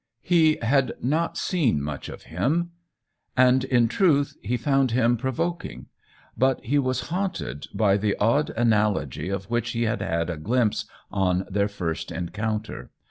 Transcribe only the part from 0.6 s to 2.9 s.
had not seen much of him,